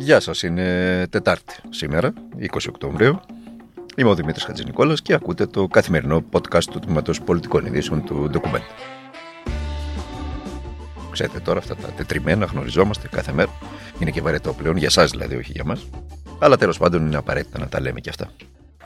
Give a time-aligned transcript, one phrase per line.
[0.00, 3.20] Γεια σας, είναι Τετάρτη σήμερα, 20 Οκτωβρίου.
[3.96, 8.62] Είμαι ο Δημήτρης Χατζηνικόλας και ακούτε το καθημερινό podcast του Τμήματος Πολιτικών Ειδήσεων του Document.
[11.10, 13.50] Ξέρετε τώρα αυτά τα τετριμένα γνωριζόμαστε κάθε μέρα.
[14.00, 15.86] Είναι και βαρετό πλέον, για σας δηλαδή, όχι για μας.
[16.38, 18.30] Αλλά τέλος πάντων είναι απαραίτητα να τα λέμε και αυτά.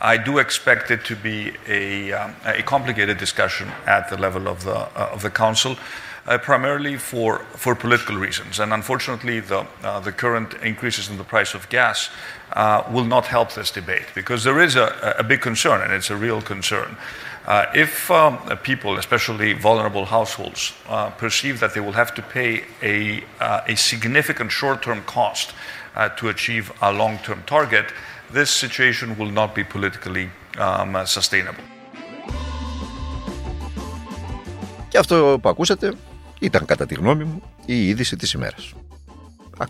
[0.00, 4.58] I do expect it to be a, um, a complicated discussion at the level of
[4.64, 5.76] the, uh, of the Council.
[6.27, 8.59] uh, primarily for, for political reasons.
[8.59, 12.09] And unfortunately, the, uh, the current increases in the price of gas
[12.53, 16.09] uh, will not help this debate because there is a, a big concern, and it's
[16.09, 16.97] a real concern.
[17.45, 22.63] Uh, if um, people, especially vulnerable households, uh, perceive that they will have to pay
[22.81, 25.53] a, uh, a significant short term cost
[26.15, 27.85] to achieve a long term target,
[28.31, 31.63] this situation will not be politically um, sustainable.
[34.89, 35.93] Και αυτό που ακούσατε
[36.42, 38.72] Ήταν κατά τη γνώμη μου η είδηση της ημέρας.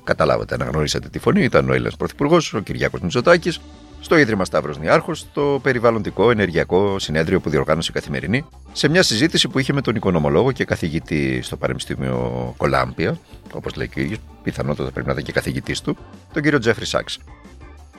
[0.05, 1.43] Καταλάβατε, αναγνωρίσατε τη φωνή.
[1.43, 3.61] Ήταν ο Έλληνας Πρωθυπουργός, ο Κυριάκος Μητσοτάκης,
[4.01, 9.49] στο Ίδρυμα Σταύρος Νιάρχος, στο περιβαλλοντικό ενεργειακό συνέδριο που διοργάνωσε η Καθημερινή, σε μια συζήτηση
[9.49, 13.19] που είχε με τον οικονομολόγο και καθηγητή στο Πανεπιστήμιο Κολάμπια,
[13.53, 15.97] όπως λέει και ο ίδιος, πιθανότατα πρέπει να ήταν και καθηγητής του,
[16.33, 17.19] τον κύριο Τζέφρι Σάξ.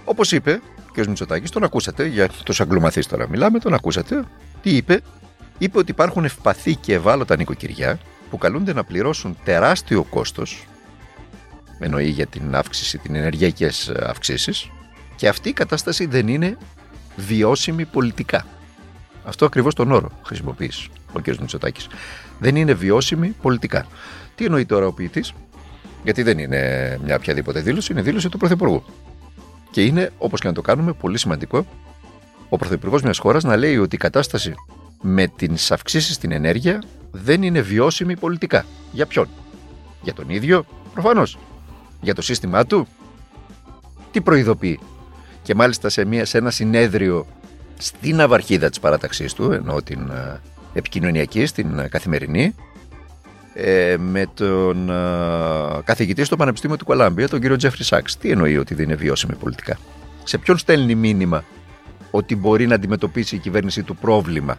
[0.05, 1.05] Όπως είπε ο κ.
[1.05, 4.23] Μητσοτάκης, τον ακούσατε, για τους αγγλωμαθεί τώρα μιλάμε, τον ακούσατε.
[4.61, 5.01] Τι είπε,
[5.57, 7.99] είπε ότι υπάρχουν ευπαθή και ευάλωτα νοικοκυριά
[8.33, 10.67] που καλούνται να πληρώσουν τεράστιο κόστος
[11.79, 14.69] εννοεί για την αύξηση, την ενεργειακές αυξήσεις
[15.15, 16.57] και αυτή η κατάσταση δεν είναι
[17.15, 18.45] βιώσιμη πολιτικά.
[19.23, 21.27] Αυτό ακριβώς τον όρο χρησιμοποιείς ο κ.
[21.27, 21.87] Μητσοτάκης.
[22.39, 23.85] Δεν είναι βιώσιμη πολιτικά.
[24.35, 25.33] Τι εννοεί τώρα ο ποιητής,
[26.03, 28.83] γιατί δεν είναι μια οποιαδήποτε δήλωση, είναι δήλωση του Πρωθυπουργού.
[29.71, 31.65] Και είναι, όπως και να το κάνουμε, πολύ σημαντικό
[32.49, 34.53] ο Πρωθυπουργός μιας χώρας να λέει ότι η κατάσταση
[35.01, 36.83] με τις αυξήσεις στην ενέργεια
[37.15, 38.65] δεν είναι βιώσιμη πολιτικά.
[38.91, 39.27] Για ποιον;
[40.01, 41.37] Για τον ίδιο, προφανώς.
[42.01, 42.87] Για το σύστημά του;
[44.11, 44.79] Τι προειδοποιεί;
[45.41, 47.25] Και μάλιστα σε, μια, σε ένα συνέδριο
[47.77, 50.41] στην αυαρχίδα της παράταξής του, ενώ την ε,
[50.73, 52.55] επικοινωνιακή, στην ε, καθημερινή,
[53.53, 54.91] ε, με τον
[55.83, 58.17] καθηγητή στο Πανεπιστήμιο του Κολάμπια, τον κύριο Τζέφρι Σάξ.
[58.17, 59.77] Τι εννοεί ότι δεν είναι βιώσιμη πολιτικά;
[60.23, 61.43] Σε ποιον στέλνει μήνυμα
[62.11, 64.57] ότι μπορεί να αντιμετωπίσει η κυβέρνηση του πρόβλημα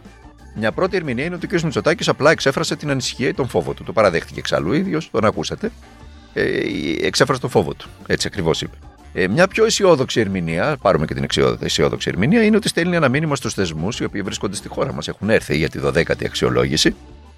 [0.55, 1.61] μια πρώτη ερμηνεία είναι ότι ο κ.
[1.61, 3.83] Μητσοτάκης απλά εξέφρασε την ανησυχία ή τον φόβο του.
[3.83, 5.71] Το παραδέχτηκε εξάλλου ίδιος, τον ακούσατε.
[6.33, 6.59] Ε,
[7.01, 7.89] εξέφρασε τον φόβο του.
[8.07, 8.75] Έτσι ακριβώς είπε.
[9.13, 11.25] Ε, μια πιο αισιόδοξη ερμηνεία, πάρουμε και την
[11.59, 15.07] αισιόδοξη ερμηνεία, είναι ότι στέλνει ένα μήνυμα στους θεσμούς οι οποίοι βρίσκονται στη χώρα μας.
[15.07, 16.95] Έχουν έρθει για τη 12η αξιολόγηση,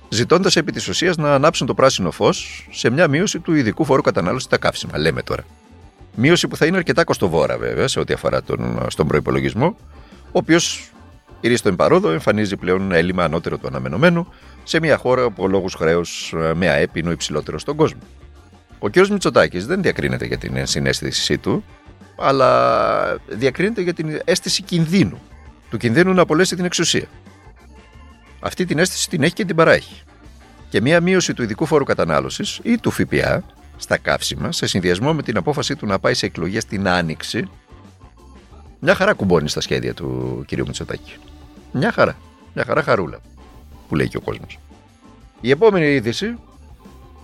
[0.09, 4.01] ζητώντας επί της ουσίας να ανάψουν το πράσινο φως σε μια μείωση του ειδικού φόρου
[4.01, 4.97] κατανάλωσης στα καύσιμα.
[4.97, 5.43] Λέμε τώρα.
[6.15, 9.75] Μείωση που θα είναι αρκετά κοστοβόρα βέβαια σε ό,τι αφορά τον, στον προπολογισμό,
[10.25, 10.91] ο οποίος
[11.39, 14.27] η Ρίστο Εμπαρόδο εμφανίζει πλέον έλλειμμα ανώτερο του αναμενωμένου
[14.63, 17.99] σε μια χώρα που ο λόγος χρέου ε, με ΑΕΠ είναι ο υψηλότερος στον κόσμο.
[18.79, 19.07] Ο κ.
[19.07, 21.63] Μητσοτάκης δεν διακρίνεται για την συνέστησή του,
[22.17, 25.21] αλλά διακρίνεται για την αίσθηση κινδύνου.
[25.69, 27.07] Του κινδύνου να απολέσει την εξουσία.
[28.39, 30.01] Αυτή την αίσθηση την έχει και την παράχει.
[30.69, 33.43] Και μια μείωση του ειδικού φόρου κατανάλωσης ή του ΦΠΑ
[33.77, 37.49] στα καύσιμα, σε συνδυασμό με την απόφαση του να πάει σε εκλογές την Άνοιξη,
[38.79, 41.13] μια χαρά κουμπώνεις στα σχέδια του κυρίου Μητσοτάκη.
[41.71, 42.15] Μια χαρά.
[42.53, 43.19] Μια χαρά χαρούλα.
[43.87, 44.59] Που λέει και ο κόσμος.
[45.41, 46.35] Η επόμενη είδηση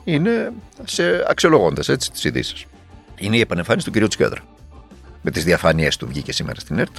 [0.04, 0.52] είναι
[0.84, 2.66] σε αξιολογώντας έτσι τις ειδήσεις.
[3.18, 4.42] Είναι η επανεμφάνιση του κυρίου Τσιόδρα.
[5.22, 6.96] Με τις διαφάνειές του βγήκε σήμερα στην ΕΡΤ.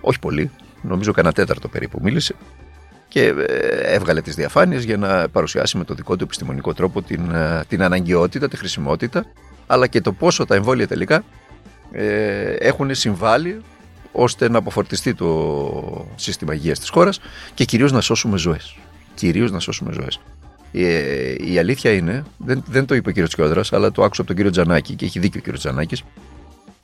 [0.00, 0.50] Όχι πολύ.
[0.82, 2.34] Νομίζω κανένα τέταρτο περίπου μίλησε.
[3.08, 7.30] Και ε, έβγαλε τις διαφάνειες για να παρουσιάσει με το δικό του επιστημονικό τρόπο την,
[7.34, 9.26] ε, την αναγκαιότητα, τη χρησιμότητα,
[9.66, 11.24] αλλά και το πόσο τα εμβόλια τελικά
[11.98, 13.60] ε, έχουν συμβάλει
[14.12, 17.20] ώστε να αποφορτιστεί το σύστημα υγείας της χώρας
[17.54, 18.76] και κυρίως να σώσουμε ζωές.
[19.14, 20.20] Κυρίως να σώσουμε ζωές.
[20.72, 24.26] Ε, η αλήθεια είναι, δεν, δεν το είπε ο κύριος Τσιόδρας, αλλά το άκουσα από
[24.26, 26.02] τον κύριο Τζανάκη και έχει δίκιο ο κύριος Τζανάκης.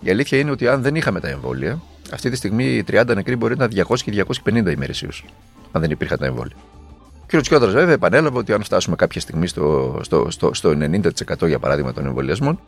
[0.03, 3.37] Η αλήθεια είναι ότι αν δεν είχαμε τα εμβόλια, αυτή τη στιγμή οι 30 νεκροί
[3.37, 5.25] μπορεί να είναι 200 και 250 ημερησίως.
[5.73, 6.57] Αν δεν υπήρχαν τα εμβόλια.
[7.23, 11.47] Ο κύριος Τσιόδρας, βέβαια, επανέλαβε ότι αν φτάσουμε κάποια στιγμή στο, στο, στο, στο 90%
[11.47, 12.61] για παράδειγμα των εμβολιασμών,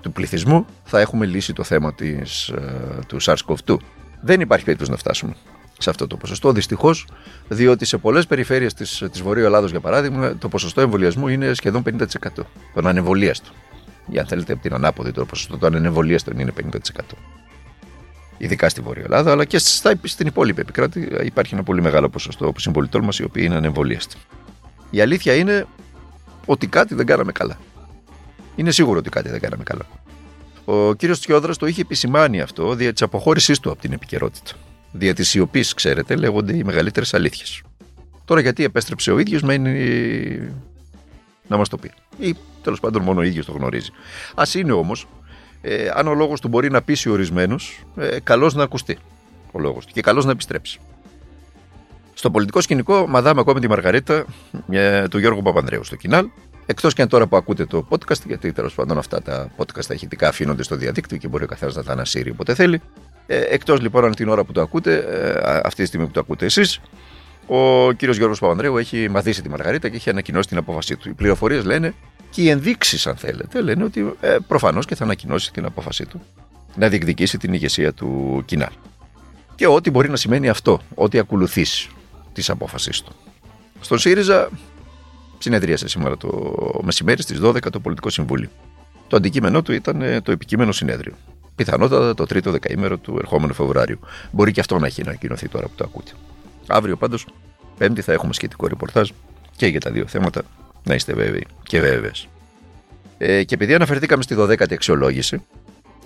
[0.00, 3.76] του πληθυσμού θα έχουμε λύσει το θέμα της, ε, του SARS-CoV-2.
[4.20, 5.34] Δεν υπάρχει περίπτωση να φτάσουμε
[5.78, 6.52] σε αυτό το ποσοστό.
[6.52, 7.06] Δυστυχώς,
[7.48, 11.82] διότι σε πολλές περιφέρειες της της Βορείου Ελλάδος, για παράδειγμα, το ποσοστό εμβολιασμού είναι σχεδόν
[11.82, 12.46] 50%.
[12.74, 13.50] Τον ανεμβολίαστο.
[14.10, 17.16] Ή αν θέλετε από την ανάποδη, το ποσοστό του ανεμβολίαστο είναι 50%.
[18.38, 19.58] Ειδικά στη Βόρεια Ελλάδα, αλλά και
[20.02, 24.16] στην υπόλοιπη επικράτεια υπάρχει ένα πολύ μεγάλο ποσοστό από συμπολιτών μας οι οποίοι είναι ανεμβολίαστοι.
[24.90, 25.66] Η αλήθεια είναι
[26.46, 27.58] ότι κάτι δεν κάναμε καλά.
[28.60, 29.86] Είναι σίγουρο ότι κάτι δεν κάναμε καλά.
[30.64, 34.52] Ο κύριος Τσιόδρας το είχε επισημάνει αυτό δια της αποχώρησής του από την επικαιρότητα.
[34.92, 37.62] Δια της σιωπής, ξέρετε, λέγονται οι μεγαλύτερες αλήθειες.
[38.24, 39.72] Τώρα γιατί επέστρεψε ο ίδιος, μένει
[41.46, 41.90] να μας το πει.
[42.18, 43.90] Ή τέλος πάντων μόνο ο ίδιος το γνωρίζει.
[44.34, 45.06] Α είναι όμως
[45.60, 48.98] ε, αν ο λόγος του μπορεί να πείσει ορισμένους, ε, καλώ να ακουστεί
[49.52, 50.80] ο λόγος του και καλώ να επιστρέψει.
[52.14, 54.24] Στο πολιτικό σκηνικό, μαδάμε ακόμη τη Μαργαρίτα
[54.70, 56.28] ε, του Γιώργου Παπανδρέου στο Κινάλ.
[56.70, 59.94] Εκτός και αν τώρα που ακούτε το podcast, γιατί τέλος πάντων αυτά τα podcast τα
[59.94, 62.80] ηχητικά αφήνονται στο διαδίκτυο και μπορεί ο καθένας να τα ανασύρει όποτε θέλει.
[63.26, 66.20] Ε, Εκτός λοιπόν αν την ώρα που το ακούτε, ε, αυτή τη στιγμή που το
[66.20, 66.80] ακούτε εσείς,
[67.46, 71.08] ο κύριος Γιώργος Παπανδρέου έχει μαθήσει τη Μαργαρίτα και έχει ανακοινώσει την απόφασή του.
[71.08, 71.94] Οι πληροφορίες λένε
[72.30, 76.22] και οι ενδείξεις, αν θέλετε, λένε ότι ε, προφανώς και θα ανακοινώσει την απόφασή του
[76.74, 78.72] να διεκδικήσει την ηγεσία του Κινάλ.
[79.54, 81.90] Και ό,τι μπορεί να σημαίνει αυτό, ό,τι ακολουθήσει
[82.32, 83.12] της απόφασής του.
[83.80, 84.48] Στον ΣΥΡΙΖΑ
[85.42, 88.48] συνεδρίασε σήμερα το μεσημέρι στις 12 το Πολιτικό Συμβούλιο.
[89.08, 91.12] Το αντικείμενό του ήταν ε, το επικείμενο συνέδριο.
[91.54, 93.98] Πιθανότατα το τρίτο δεκαήμερο του ερχόμενου Φεβρουάριου.
[94.30, 96.12] Μπορεί και αυτό να έχει ανακοινωθεί τώρα που το ακούτε.
[96.66, 97.26] Αύριο πάντως,
[97.78, 99.10] Πέμπτη, θα έχουμε σχετικό ρεπορτάζ
[99.56, 100.42] και για τα δύο θέματα.
[100.82, 102.28] Να είστε βέβαιοι και βέβαιες.
[103.18, 105.42] Ε, και επειδή αναφερθήκαμε στη 12η αξιολόγηση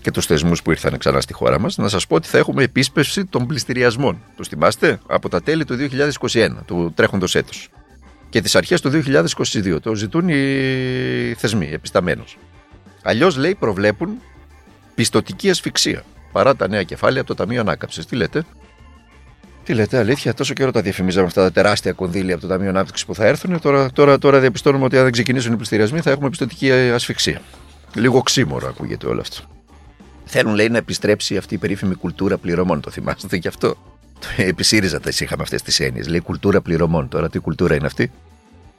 [0.01, 2.63] και τους θεσμούς που ήρθαν ξανά στη χώρα μας, να σας πω ότι θα έχουμε
[2.63, 4.23] επίσπευση των πληστηριασμών.
[4.37, 7.71] Τους θυμάστε; Από τα τέλη του 2021, του τρέχοντος έτους.
[8.35, 9.77] Και τις αρχές του 2022.
[9.83, 12.25] Το ζητούν οι θεσμοί, επισταμένω.
[13.03, 14.21] Αλλιώς λέει προβλέπουν
[14.95, 18.07] πιστοτική ασφυξία παρά τα νέα κεφάλαια από το Ταμείο Ανάκαμψης.
[18.07, 18.45] Τι λέτε,
[19.65, 23.07] τι λέτε, αλήθεια, τόσο καιρό τα διαφημίζαμε αυτά τα τεράστια κονδύλια από το Ταμείο Ανάπτυξης
[23.07, 23.61] που θα έρθουν.
[23.61, 27.41] Τώρα, τώρα, τώρα διαπιστώνουμε ότι αν δεν ξεκινήσουν οι πληστηριασμοί θα έχουμε πιστοτική ασφυξία.
[27.95, 29.43] Λίγο ξύμορο ακούγεται όλο αυτό.
[30.25, 32.81] Θέλουν, λέει, να επιστρέψει αυτή η περίφημη κουλτούρα πληρωμών.
[32.81, 33.77] Το θυμάστε και αυτό;
[34.37, 36.09] Επί ΣΥΡΙΖΑ τα είχαμε αυτές τις έννοιες.
[36.09, 37.09] Λέει κουλτούρα πληρωμών.
[37.09, 38.11] Τώρα τι κουλτούρα είναι αυτή;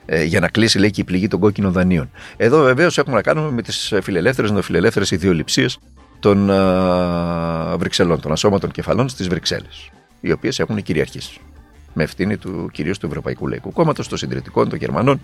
[0.06, 2.10] Ε, για να κλείσει, λέει, και η πληγή των κόκκινων δανείων.
[2.36, 5.66] Εδώ βεβαίως έχουμε να κάνουμε με τις φιλελεύθερες, νεοφιλελεύθερε ιδεολειψίε
[6.20, 9.90] των α, Βρυξελών, των ασώματων κεφαλών στις Βρυξέλλες
[10.20, 11.40] οι οποίες έχουν κυριαρχήσει.
[11.94, 15.20] Με ευθύνη του κυρίως του Ευρωπαϊκού Λαϊκού Κόμματος, των συντηρητικών, των Γερμανών,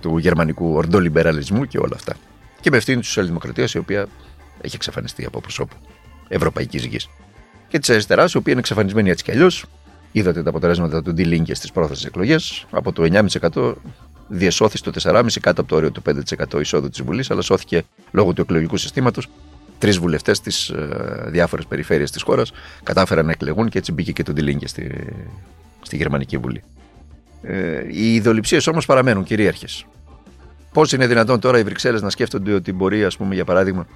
[0.00, 2.14] του γερμανικού ορντολιμπεραλισμού και όλα αυτά.
[2.60, 4.06] Και με ευθύνη της Σοσιαλδημοκρατίας, η οποία
[4.60, 5.76] έχει εξαφανιστεί από προσώπου
[6.28, 7.08] ευρωπαϊκής γης.
[7.74, 9.64] Και της αριστεράς, η οποία είναι εξαφανισμένη έτσι κι αλλιώς.
[10.12, 12.66] Είδατε τα αποτελέσματα του D-Link στις πρόθεσε εκλογές.
[12.70, 13.74] Από το 9,5%
[14.28, 16.02] διεσώθη στο 4,5% κάτω από το όριο του
[16.54, 19.28] 5% εισόδου της Βουλής, αλλά σώθηκε λόγω του εκλογικού συστήματος
[19.78, 24.22] τρεις βουλευτές στι ε, διάφορες περιφέρειες της χώρας κατάφεραν να εκλεγούν και έτσι μπήκε και
[24.22, 24.90] το Ντιλίνγκε στη,
[25.82, 26.62] στη Γερμανική Βουλή.
[27.42, 29.86] Ε, οι ιδεολειψίες όμως παραμένουν κυρίαρχες.
[30.72, 33.86] Πώς είναι δυνατόν τώρα οι Βρυξέλλες να σκέφτονται ότι μπορεί, ας πούμε, για παράδειγμα,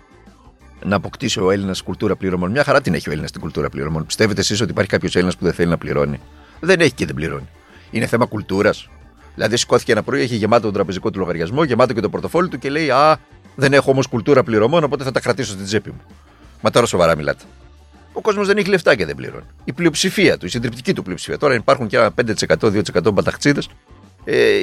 [0.85, 2.51] να αποκτήσει ο Έλληνας κουλτούρα πληρωμών.
[2.51, 4.07] Μια χαρά την έχει ο Έλληνας την κουλτούρα πληρωμών.
[4.07, 6.21] Πιστεύετε εσείς ότι υπάρχει κάποιος Έλληνας που δεν θέλει να πληρώνει;
[6.61, 7.49] Δεν έχει και δεν πληρώνει.
[7.91, 8.89] Είναι θέμα κουλτούρας.
[9.35, 12.59] Δηλαδή, σηκώθηκε ένα πρωί, έχει γεμάτο τον τραπεζικό του λογαριασμό, γεμάτο και το πορτοφόλι του
[12.59, 13.19] και λέει Α,
[13.55, 16.01] δεν έχω όμως κουλτούρα πληρωμών, οπότε θα τα κρατήσω στην τσέπη μου.
[16.61, 17.45] Μα τώρα σοβαρά μιλάτε.
[18.13, 19.45] Ο κόσμος δεν έχει λεφτά και δεν πληρώνει.
[19.65, 21.39] Η πλειοψηφία του, η συντριπτική του πλειοψηφία.
[21.39, 23.69] Τώρα υπάρχουν και ένα 5%, 2% μπαταχτσίδες.
[24.25, 24.61] Ε,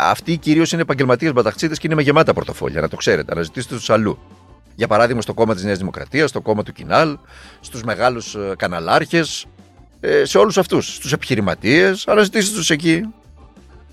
[0.00, 3.32] αυτοί κυρίως είναι επαγγελματίες μπαταχτσίδες και είναι με γεμάτα πορτοφόλια, να το ξέρετε.
[3.32, 4.18] Αναζητήστε τους αλλού.
[4.76, 7.18] Για παράδειγμα, στο κόμμα της Νέας Δημοκρατίας, στο κόμμα του Κινάλ,
[7.60, 9.46] στους μεγάλους ε, καναλάρχες,
[10.00, 10.94] ε, σε όλους αυτούς.
[10.94, 13.02] Στους επιχειρηματίες, αναζητήστε τους εκεί.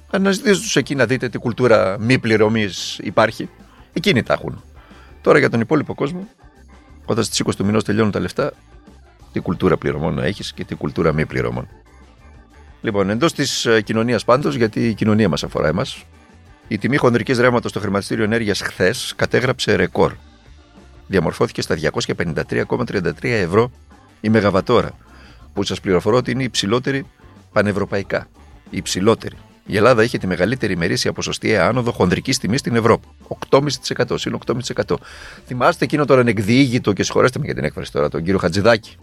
[0.10, 3.50] Αναζητήστε τους εκεί να δείτε τι κουλτούρα μη πληρωμής υπάρχει.
[3.94, 4.64] Εκείνοι τα έχουν.
[5.22, 6.28] Τώρα για τον υπόλοιπο κόσμο,
[7.06, 8.54] όταν στις 20 του μηνός τελειώνουν τα λεφτά,
[9.32, 11.68] τι κουλτούρα πληρωμών να έχεις και τι κουλτούρα μη πληρωμών.
[12.82, 16.04] Λοιπόν, εντός της ε, κοινωνίας πάντως, γιατί η κοινωνία μας αφορά εμάς,
[16.68, 20.14] η τιμή χονδρικής ρεύματος στο χρηματιστήριο ενέργειας χθες κατέγραψε ρεκόρ.
[21.08, 21.78] Διαμορφώθηκε στα
[22.18, 23.72] 253,33 ευρώ
[24.22, 24.92] η Μεγαβατόρα,
[25.54, 27.06] που σας πληροφορώ ότι είναι η υψηλότερη
[27.52, 28.28] πανευρωπαϊκά.
[28.70, 29.36] Η υψηλότερη.
[29.66, 33.08] Η Ελλάδα είχε τη μεγαλύτερη ημερήσια ποσοστιαία άνοδο χονδρικής τιμής στην Ευρώπη.
[33.50, 34.20] 8,5%.
[34.20, 34.96] Συν 8,5%.
[35.46, 38.96] Θυμάστε εκείνο τον ανεκδιήγητο και συγχωρέστε με για την έκφραση τώρα, τον κύριο Χατζηδάκη,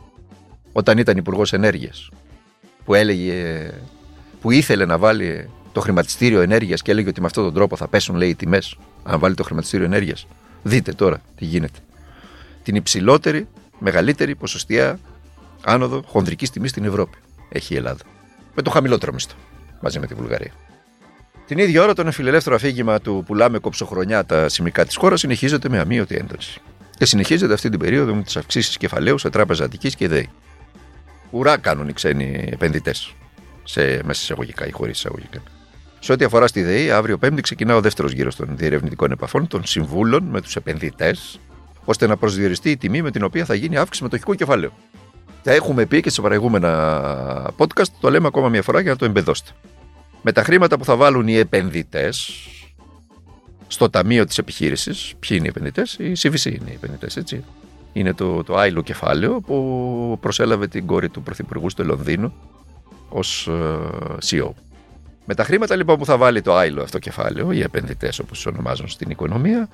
[0.73, 2.11] όταν ήταν υπουργός ενέργειας,
[2.85, 3.71] που έλεγε,
[4.40, 7.88] που ήθελε να βάλει το χρηματιστήριο ενέργειας και έλεγε ότι με αυτόν τον τρόπο θα
[7.88, 10.26] πέσουν, λέει, οι τιμές, αν βάλει το χρηματιστήριο ενέργειας.
[10.62, 11.78] Δείτε τώρα τι γίνεται.
[12.62, 13.49] Την υψηλότερη,
[13.79, 14.99] μεγαλύτερη ποσοστιαία
[15.64, 18.02] άνοδο χονδρικής τιμής στην Ευρώπη έχει η Ελλάδα.
[18.55, 19.35] Με το χαμηλότερο μισθό
[19.81, 20.52] μαζί με τη Βουλγαρία.
[21.47, 25.79] Την ίδια ώρα, το νεφιλελεύθερο αφήγημα του πουλάμε κοψοχρονιά τα σημικά της χώρας συνεχίζεται με
[25.79, 26.61] αμύωτη ένταση.
[26.99, 30.29] Και συνεχίζεται αυτή την περίοδο με τις αυξήσεις κεφαλαίου σε τράπεζα Αττικής και ΔΕΗ.
[31.31, 33.14] Ουρά κάνουν οι ξένοι επενδυτές.
[33.64, 35.43] Σε, μέσα εισαγωγικά ή χωρίς εισαγωγικά.
[35.99, 39.64] Σε ό,τι αφορά στη ΔΕΗ, αύριο Πέμπτη ξεκινά ο δεύτερος γύρος των διερευνητικών επαφών των
[39.64, 41.40] συμβούλων με τους επενδυτές,
[41.84, 44.72] ώστε να προσδιοριστεί η τιμή με την οποία θα γίνει αύξηση μετοχικού κεφαλαίου.
[45.42, 49.04] Τα έχουμε πει και σε προηγούμενα podcast, το λέμε ακόμα μια φορά για να το
[49.04, 49.50] εμπεδώσετε.
[50.22, 52.32] Με τα χρήματα που θα βάλουν οι επενδυτές
[53.66, 57.44] στο ταμείο της επιχείρησης, ποιοι είναι οι επενδυτές, οι CVC είναι οι επενδυτές, έτσι.
[57.92, 62.32] Είναι το, το άϊλο κεφάλαιο που προσέλαβε την κόρη του Πρωθυπουργού στο Λονδίνο
[63.08, 63.78] ως ε,
[64.30, 64.50] CEO.
[65.25, 68.88] Με τα χρήματα λοιπόν που θα βάλει το άϊλο αυτό κεφάλαιο, οι επενδυτές όπως ονομάζουν
[68.88, 69.68] στην οικονομία,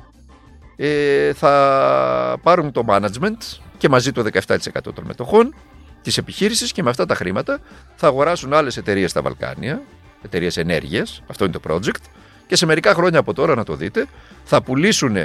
[0.77, 5.55] ε, θα πάρουν το management και μαζί το 17% των μετοχών
[6.03, 7.59] της επιχείρησης και με αυτά τα χρήματα
[7.97, 9.83] θα αγοράσουν άλλες εταιρείες στα Βαλκάνια,
[10.23, 12.05] εταιρείες ενέργειας, αυτό είναι το project,
[12.47, 14.07] και σε μερικά χρόνια από τώρα να το δείτε,
[14.45, 15.17] θα πουλήσουν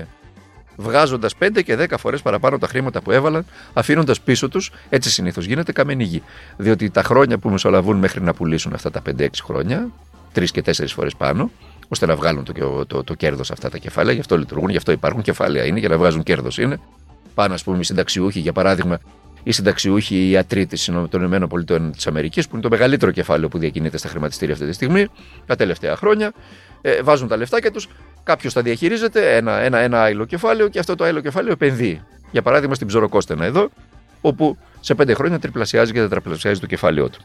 [0.76, 5.46] βγάζοντας 5 και 10 φορές παραπάνω τα χρήματα που έβαλαν, αφήνοντας πίσω τους, έτσι συνήθως
[5.46, 6.24] γίνεται, καμένη γη.
[6.58, 9.90] Διότι τα χρόνια που μεσολαβούν μέχρι να πουλήσουν αυτά τα 5-6 χρόνια,
[10.34, 11.52] 3 και 4 φορές πάνω,
[11.92, 14.78] ώστε να βγάλουν το, το, το, το κέρδος αυτά τα κεφάλαια, γι' αυτό λειτουργούν, γι'
[14.78, 16.80] αυτό υπάρχουν κεφάλαια είναι, για να βγάζουν κέρδος είναι.
[17.34, 19.00] Πάνω, ας πούμε, οι συνταξιούχοι, για παράδειγμα,
[19.44, 20.68] οι συνταξιούχοι ιατροί
[21.10, 25.08] των ΗΠΑ που είναι το μεγαλύτερο κεφάλαιο που διακινείται στα χρηματιστήρια αυτή τη στιγμή,
[25.46, 26.32] τα τελευταία χρόνια,
[26.82, 27.88] ε, βάζουν τα λεφτάκια τους,
[28.24, 32.02] κάποιος τα διαχειρίζεται, ένα, ένα, ένα άλλο κεφάλαιο και αυτό το άλλο κεφάλαιο επενδύει.
[32.32, 33.70] Για παράδειγμα στην ψωροκόστενα εδώ,
[34.22, 37.20] όπου σε πέντε χρόνια τριπλασιάζει και τετραπλασιάζει το κεφάλαιό του.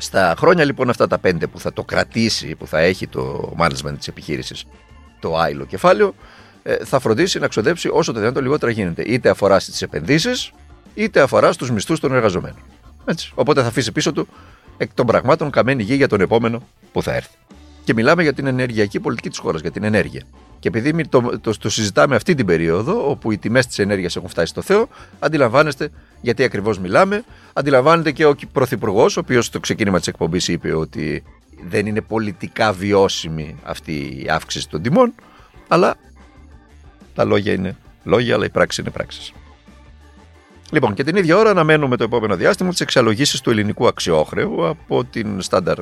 [0.00, 3.94] Στα χρόνια λοιπόν αυτά τα πέντε που θα το κρατήσει, που θα έχει το management
[3.98, 4.64] της επιχείρησης
[5.20, 6.14] το άλλο κεφάλαιο,
[6.62, 9.02] ε, θα φροντίσει να ξοδέψει όσο το δυνατόν λιγότερα γίνεται.
[9.02, 10.52] Είτε αφορά στις επενδύσεις,
[10.94, 12.58] είτε αφορά στους μισθούς των εργαζομένων.
[13.04, 13.32] Έτσι.
[13.34, 14.28] Οπότε θα αφήσει πίσω του
[14.76, 17.36] εκ των πραγμάτων καμένη γη για τον επόμενο που θα έρθει.
[17.84, 20.22] Και μιλάμε για την ενεργειακή πολιτική της χώρας, για την ενέργεια.
[20.58, 24.28] Και επειδή το, το, το συζητάμε αυτή την περίοδο, όπου οι τιμές της ενέργειας έχουν
[24.28, 24.88] φτάσει στο Θεό,
[25.18, 27.24] αντιλαμβάνεστε γιατί ακριβώς μιλάμε.
[27.52, 31.22] Αντιλαμβάνεται και ο Πρωθυπουργός, ο οποίος στο ξεκίνημα της εκπομπής είπε ότι
[31.68, 35.14] δεν είναι πολιτικά βιώσιμη αυτή η αύξηση των τιμών,
[35.68, 35.94] αλλά
[37.14, 39.32] τα λόγια είναι λόγια, αλλά η πράξη είναι πράξεις.
[40.72, 45.04] Λοιπόν, και την ίδια ώρα αναμένουμε το επόμενο διάστημα τις εξαλογήσεις του ελληνικού αξιόχρεου από
[45.04, 45.76] την Standard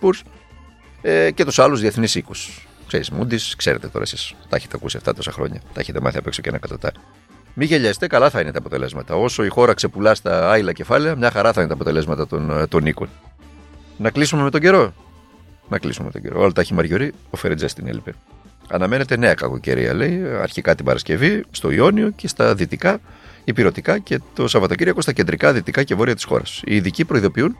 [0.00, 0.20] Poor's
[1.02, 2.66] ε, και τους άλλους διεθνείς οίκους.
[2.86, 4.34] Ξέρεις, Μούντι, ξέρετε τώρα εσείς.
[4.48, 5.60] Τα έχετε ακούσει αυτά τόσα χρόνια.
[5.72, 6.96] Τα έχετε μάθει απ' έξω και ένα κατωτάρι.
[7.54, 9.14] Μην γελιάστε, καλά θα είναι τα αποτελέσματα.
[9.14, 12.66] Όσο η χώρα ξεπουλά στα άειλα κεφάλαια, μια χαρά θα είναι τα αποτελέσματα των, ε,
[12.66, 13.08] των οίκων.
[13.96, 14.92] Να κλείσουμε με τον καιρό;
[15.68, 16.40] Να κλείσουμε με τον καιρό.
[16.40, 18.14] Όλα τα έχει μαριωρεί, ο Φερετζές την έλειπε.
[18.70, 23.00] Αναμένεται νέα κακοκαιρία, λέει, αρχικά την Παρασκευή στο Ιόνιο και στα δυτικά,
[23.44, 26.62] υπηρετικά και το Σαββατοκύριακο στα κεντρικά, δυτικά και βόρεια της χώρας.
[26.64, 27.56] Οι ειδικοί προειδοποιούν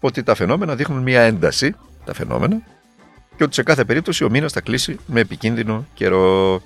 [0.00, 2.62] ότι τα φαινόμενα δείχνουν μια ένταση τα φαινόμενα
[3.36, 6.62] και ότι σε κάθε περίπτωση ο μήνας θα κλείσει με επικίνδυνο καιρό.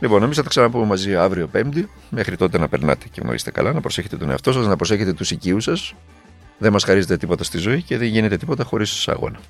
[0.00, 1.90] Λοιπόν, εμείς θα τα ξαναπούμε μαζί αύριο Πέμπτη.
[2.10, 5.30] Μέχρι τότε να περνάτε και γνωρίζετε καλά, να προσέχετε τον εαυτό σας, να προσέχετε τους
[5.30, 5.94] οικείους σας.
[6.58, 9.40] Δεν μας χαρίζετε τίποτα στη ζωή και δεν γίνεται τίποτα χωρίς αγώνα.